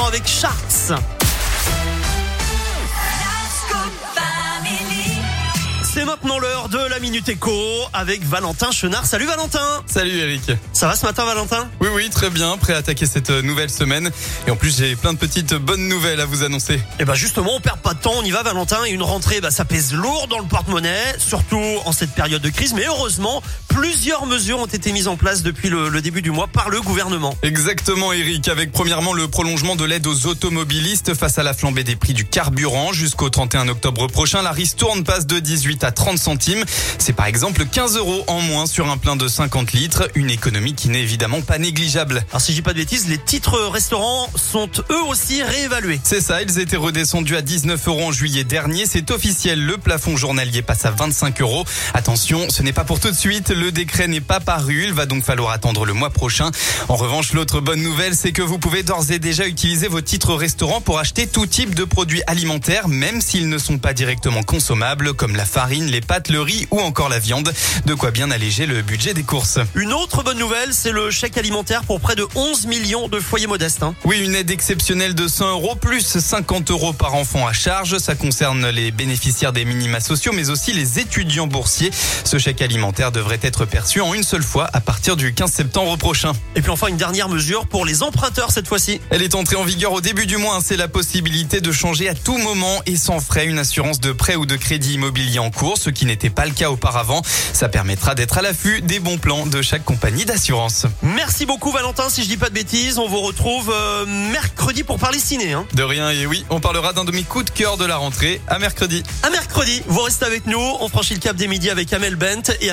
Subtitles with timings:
[0.00, 1.21] avec Sharks.
[6.02, 7.52] C'est maintenant l'heure de la Minute Éco
[7.92, 9.06] avec Valentin Chenard.
[9.06, 10.50] Salut Valentin Salut Eric.
[10.72, 11.70] Ça va ce matin Valentin?
[11.80, 14.10] Oui oui très bien, prêt à attaquer cette nouvelle semaine.
[14.48, 16.74] Et en plus j'ai plein de petites bonnes nouvelles à vous annoncer.
[16.74, 18.84] Et eh bah ben justement on perd pas de temps, on y va Valentin.
[18.84, 22.50] Et une rentrée bah, ça pèse lourd dans le porte-monnaie, surtout en cette période de
[22.50, 22.74] crise.
[22.74, 26.48] Mais heureusement plusieurs mesures ont été mises en place depuis le, le début du mois
[26.48, 27.36] par le gouvernement.
[27.44, 31.94] Exactement Eric, avec premièrement le prolongement de l'aide aux automobilistes face à la flambée des
[31.94, 34.42] prix du carburant jusqu'au 31 octobre prochain.
[34.42, 36.64] La ristourne passe de 18 à 30 centimes.
[36.98, 40.08] C'est par exemple 15 euros en moins sur un plein de 50 litres.
[40.14, 42.24] Une économie qui n'est évidemment pas négligeable.
[42.30, 46.00] Alors si je dis pas de bêtises, les titres restaurants sont eux aussi réévalués.
[46.02, 48.86] C'est ça, ils étaient redescendus à 19 euros en juillet dernier.
[48.86, 51.64] C'est officiel, le plafond journalier passe à 25 euros.
[51.94, 53.50] Attention, ce n'est pas pour tout de suite.
[53.50, 54.84] Le décret n'est pas paru.
[54.86, 56.50] Il va donc falloir attendre le mois prochain.
[56.88, 60.34] En revanche, l'autre bonne nouvelle, c'est que vous pouvez d'ores et déjà utiliser vos titres
[60.34, 65.14] restaurants pour acheter tout type de produits alimentaires, même s'ils ne sont pas directement consommables,
[65.14, 67.52] comme la farine, les pâtes, le riz ou encore la viande.
[67.86, 69.58] De quoi bien alléger le budget des courses.
[69.74, 73.46] Une autre bonne nouvelle, c'est le chèque alimentaire pour près de 11 millions de foyers
[73.46, 73.82] modestes.
[73.82, 73.94] Hein.
[74.04, 77.98] Oui, une aide exceptionnelle de 100 euros plus 50 euros par enfant à charge.
[77.98, 81.90] Ça concerne les bénéficiaires des minima sociaux, mais aussi les étudiants boursiers.
[82.24, 85.96] Ce chèque alimentaire devrait être perçu en une seule fois à partir du 15 septembre
[85.96, 86.32] prochain.
[86.56, 89.00] Et puis enfin, une dernière mesure pour les emprunteurs cette fois-ci.
[89.10, 90.58] Elle est entrée en vigueur au début du mois.
[90.64, 94.36] C'est la possibilité de changer à tout moment et sans frais une assurance de prêt
[94.36, 97.22] ou de crédit immobilier en cours, ce qui n'était pas le cas auparavant.
[97.52, 100.86] Ça permettra d'être à l'affût des bons plans de chaque compagnie d'assurance.
[101.02, 102.08] Merci beaucoup Valentin.
[102.08, 105.52] Si je dis pas de bêtises, on vous retrouve euh, mercredi pour parler ciné.
[105.52, 105.66] Hein.
[105.74, 108.40] De rien et oui, on parlera d'un de mes coups de cœur de la rentrée
[108.48, 109.02] à mercredi.
[109.22, 110.60] À mercredi, vous restez avec nous.
[110.80, 112.70] On franchit le cap des midis avec Amel Bent et